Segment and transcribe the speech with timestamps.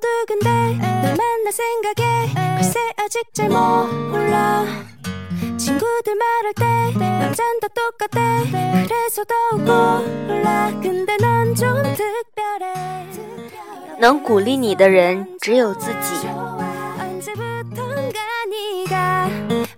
[0.00, 0.50] 두근데
[1.02, 4.64] 널 만날 생각에 글쎄 아직 잘 몰라
[5.58, 8.20] 친구들 말할 때 남잔 다 똑같대
[8.88, 13.06] 그래서 더욱 몰라 근데 넌 좀 특별해
[13.98, 16.26] 能鼓励你的人只有自己。
[17.00, 18.18] 언제부턴가
[18.50, 19.30] 네가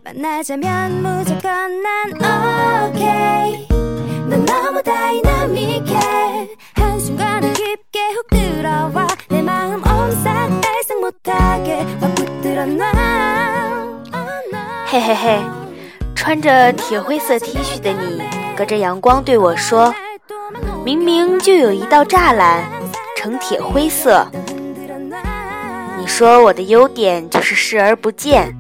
[0.03, 3.69] 만나자면 무조건 난 오케이
[4.29, 9.67] 넌 너무 다이나믹해 한순간에 깊게 훅 들어와 내 마
[14.94, 15.40] 嘿嘿嘿，
[16.14, 18.22] 穿着铁灰色 T 恤的你，
[18.56, 19.92] 隔着阳光对我说
[20.86, 22.64] ：“明明就有一道栅栏，
[23.18, 24.24] 呈铁灰色。
[25.98, 28.56] 你说我的优点就是视而不见，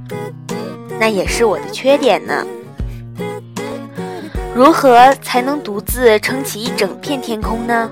[0.99, 2.43] 那也是我的缺点呢。
[4.55, 7.91] 如何才能独自撑起一整片天空呢？”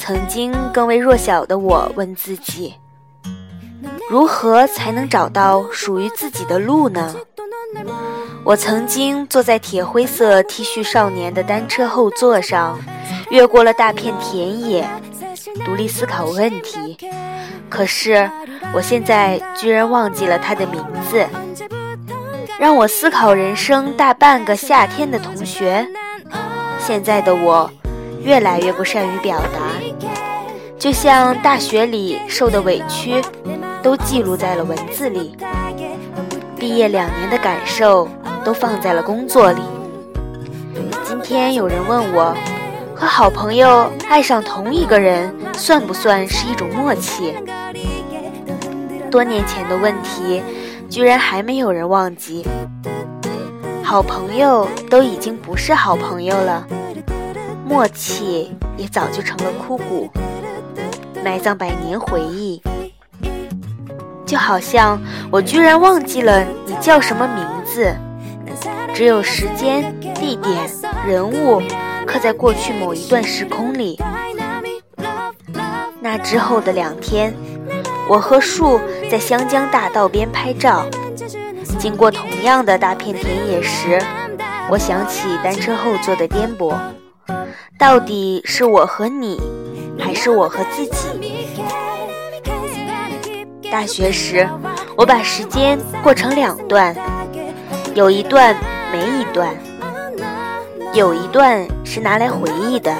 [0.00, 2.76] 曾经更为弱小的我问自己
[4.08, 7.14] ：“如何才能找到属于自己的路呢？”
[8.44, 12.78] 我曾经坐在铁灰色 T 恤少年的单车后座上，
[13.30, 14.88] 越过了大片田野，
[15.64, 16.96] 独立思考问题。
[17.68, 18.30] 可是，
[18.74, 21.26] 我现在居然忘记了他的名字。
[22.58, 25.84] 让我思考人生大半个夏天的同学，
[26.78, 27.68] 现在的我，
[28.22, 30.08] 越来越不善于表达，
[30.78, 33.20] 就像大学里受的委屈，
[33.82, 35.34] 都记录在了文字里。
[36.62, 38.06] 毕业两年的感受
[38.44, 39.60] 都放在了工作里。
[41.02, 42.32] 今天有人问我，
[42.94, 47.34] 和好朋友爱上同一个人，算不算是一种默契？
[49.10, 50.40] 多年前的问题，
[50.88, 52.46] 居然还没有人忘记。
[53.82, 56.64] 好朋友都已经不是好朋友了，
[57.66, 60.08] 默契也早就成了枯骨，
[61.24, 62.62] 埋葬百年回忆。
[64.32, 64.98] 就好像
[65.30, 67.94] 我居然忘记了你叫什么名字，
[68.94, 70.56] 只有时间、地点、
[71.06, 71.60] 人物
[72.06, 74.00] 刻在过去某一段时空里。
[76.00, 77.34] 那之后的两天，
[78.08, 78.80] 我和树
[79.10, 80.86] 在湘江大道边拍照，
[81.78, 84.02] 经过同样的大片田野时，
[84.70, 86.74] 我想起单车后座的颠簸，
[87.78, 89.38] 到底是我和你，
[89.98, 91.11] 还是我和自己？
[93.72, 94.46] 大学时，
[94.98, 96.94] 我把时间过成两段，
[97.94, 98.54] 有一段
[98.92, 99.48] 没一段，
[100.92, 102.94] 有一段是拿来回忆的，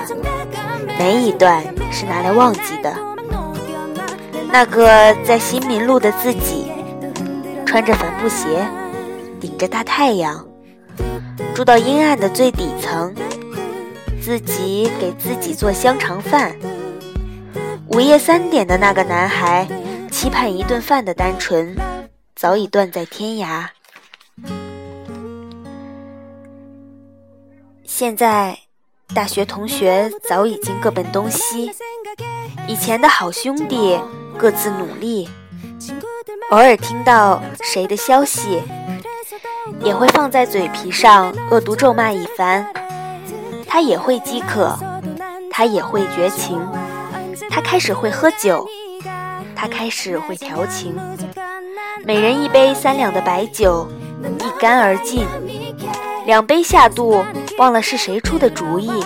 [0.98, 2.90] 没一段是拿来忘记的。
[4.50, 6.72] 那个在新民路的自己，
[7.66, 8.66] 穿着帆布鞋，
[9.38, 10.42] 顶着大太阳，
[11.54, 13.14] 住到阴暗的最底层，
[14.22, 16.50] 自己给自己做香肠饭。
[17.88, 19.68] 午夜三点的那个男孩。
[20.22, 21.76] 期盼一顿饭的单纯，
[22.36, 23.66] 早已断在天涯。
[27.84, 28.56] 现在，
[29.12, 31.72] 大学同学早已经各奔东西，
[32.68, 33.98] 以前的好兄弟
[34.38, 35.28] 各自努力。
[36.50, 38.62] 偶尔听到谁的消息，
[39.80, 42.64] 也会放在嘴皮上恶毒咒骂一番。
[43.66, 44.78] 他也会饥渴，
[45.50, 46.64] 他也会绝情，
[47.50, 48.64] 他开始会喝酒。
[49.54, 50.94] 他开始会调情，
[52.04, 53.88] 每人一杯三两的白酒，
[54.40, 55.26] 一干而尽。
[56.26, 57.24] 两杯下肚，
[57.58, 59.04] 忘了是谁出的主意。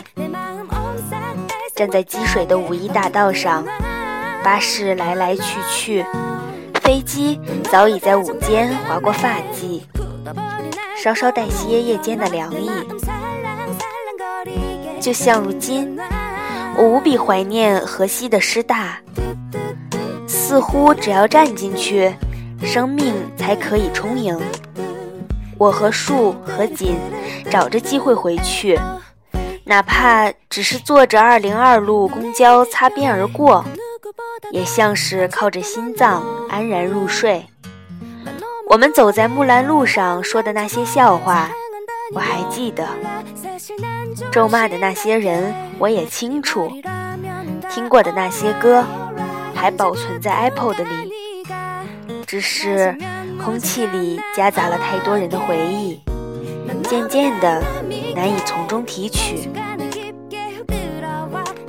[1.75, 3.65] 站在积水的五一大道上，
[4.43, 6.05] 巴士来来去去，
[6.83, 7.39] 飞机
[7.71, 9.83] 早已在午间划过发髻，
[10.97, 12.71] 稍稍带些夜间的凉意。
[15.01, 15.99] 就像如今，
[16.77, 18.99] 我无比怀念河西的师大。
[20.49, 22.15] 似乎只要站进去，
[22.63, 24.39] 生命才可以充盈。
[25.59, 26.97] 我和树和锦
[27.51, 28.79] 找着机会回去，
[29.65, 33.65] 哪怕只是坐着二零二路公交擦边而过，
[34.53, 37.45] 也像是靠着心脏安然入睡。
[38.69, 41.51] 我们走在木兰路上说的那些笑话，
[42.15, 42.85] 我还记得；
[44.31, 46.69] 咒骂的那些人，我也清楚；
[47.69, 48.85] 听过的那些歌。
[49.57, 51.13] 还保存在 iPod 里，
[52.27, 52.95] 只是
[53.43, 56.01] 空气里夹杂了太多人的回忆，
[56.85, 57.63] 渐渐的
[58.15, 59.49] 难以从中提取。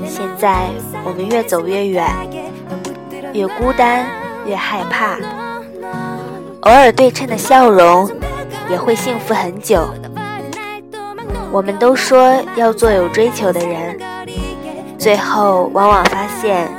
[0.05, 0.67] 现在
[1.05, 2.05] 我们越走越远，
[3.33, 4.05] 越孤单，
[4.45, 5.17] 越害怕。
[6.61, 8.11] 偶尔对称的笑容，
[8.69, 9.87] 也会幸福很久。
[11.51, 13.97] 我们都说要做有追求的人，
[14.99, 16.69] 最后往往发现。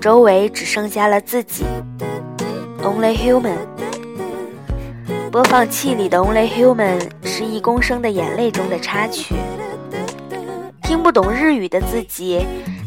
[0.00, 1.62] 周围只剩下了自己
[2.82, 3.58] ，Only Human。
[5.30, 9.34] 播放器里的 Only Human 是一公升的眼泪中的插曲。
[10.82, 12.46] 听不懂日语的自己，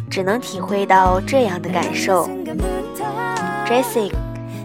[0.10, 2.28] 只能体会到这样的感受。
[3.68, 4.12] Jessie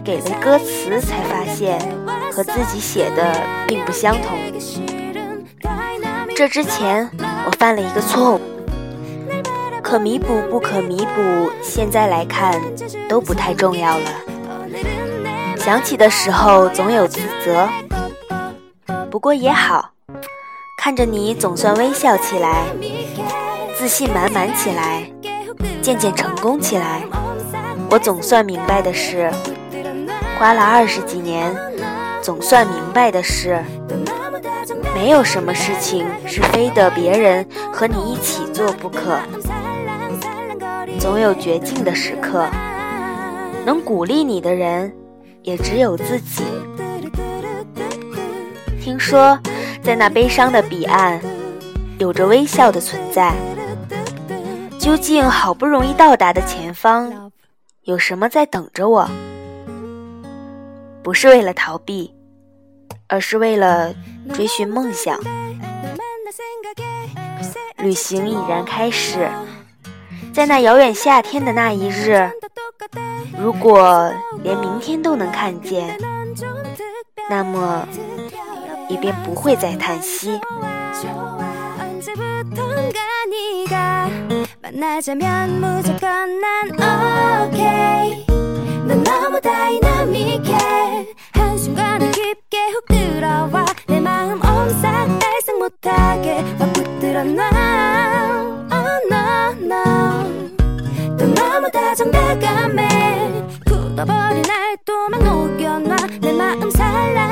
[0.03, 1.79] 给了歌词，才发现
[2.31, 3.35] 和自己写的
[3.67, 4.39] 并不相同。
[6.35, 7.07] 这之前
[7.45, 8.41] 我犯了一个错误，
[9.89, 12.61] 可弥补不可弥补，现在来看
[13.07, 14.05] 都不太重要了。
[15.57, 17.67] 想起的时候总有自责，
[19.09, 19.89] 不过也好，
[20.77, 22.65] 看着你总算微笑起来。
[23.75, 25.11] 自信满满起来，
[25.81, 27.01] 渐渐成功起来。
[27.89, 29.31] 我总算明白的是，
[30.37, 31.51] 花了二十几年，
[32.21, 33.65] 总算明白的是，
[34.93, 37.43] 没有什么事情是非得别人
[37.73, 39.17] 和你一起做不可。
[40.99, 42.45] 总有绝境的时刻，
[43.65, 44.93] 能鼓励你的人
[45.43, 46.43] 也只有自己。
[48.81, 49.39] 听说，
[49.81, 51.19] 在那悲伤的彼岸，
[51.99, 53.33] 有着微笑的存在。
[54.77, 57.31] 究竟好不容易到达的前方，
[57.83, 59.09] 有什么在等着我？
[61.01, 62.13] 不是为了逃避，
[63.07, 63.93] 而是为了
[64.33, 65.17] 追寻梦想。
[67.77, 69.29] 旅行已然开始，
[70.33, 72.29] 在那遥远夏天的那一日，
[73.37, 74.11] 如果
[74.43, 75.97] 连明天都能看见，
[77.29, 77.87] 那么
[78.89, 80.39] 也便不会再叹息。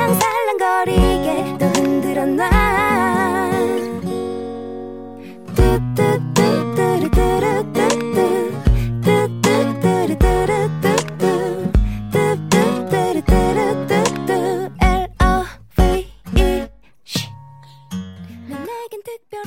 [0.07, 2.49] 살랑살랑거리게 또 흔들어 놔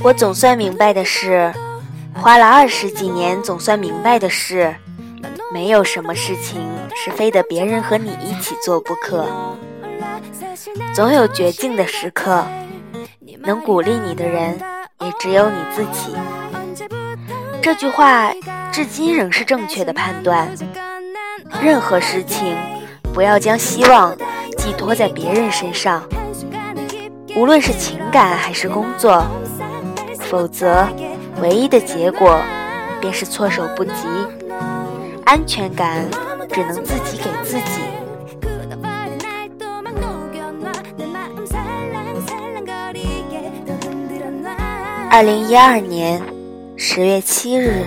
[0.03, 1.53] 我总算明白的是，
[2.15, 4.73] 花了二十几年，总算明白的是，
[5.53, 6.61] 没有什么事情
[6.95, 9.27] 是非得别人和你一起做不可。
[10.94, 12.46] 总有绝境的时刻，
[13.40, 14.60] 能鼓励你的人
[15.00, 16.16] 也只有你自己。
[17.62, 18.32] 这句话
[18.72, 20.48] 至今仍是正确的判断。
[21.62, 22.56] 任何事情，
[23.14, 24.16] 不要将希望
[24.58, 26.04] 寄托在别人身上，
[27.36, 29.26] 无论是情感还是工作。
[30.20, 30.88] 否则，
[31.42, 32.40] 唯一的结果
[33.02, 33.92] 便是措手不及。
[35.26, 36.06] 安全感
[36.52, 37.91] 只能自己给自己。
[45.14, 46.22] 二零一二年
[46.78, 47.84] 十月七日。